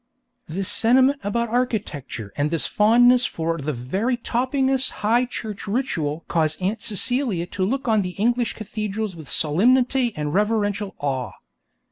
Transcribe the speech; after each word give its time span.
This 0.47 0.67
sentiment 0.67 1.19
about 1.23 1.49
architecture 1.49 2.33
and 2.35 2.49
this 2.49 2.65
fondness 2.65 3.27
for 3.27 3.59
the 3.59 3.71
very 3.71 4.17
toppingest 4.17 4.89
High 5.05 5.25
Church 5.25 5.67
ritual 5.67 6.25
cause 6.27 6.59
Aunt 6.59 6.81
Celia 6.81 7.45
to 7.45 7.63
look 7.63 7.87
on 7.87 8.01
the 8.01 8.17
English 8.19 8.53
cathedrals 8.53 9.15
with 9.15 9.29
solemnity 9.29 10.11
and 10.17 10.33
reverential 10.33 10.95
awe. 10.97 11.33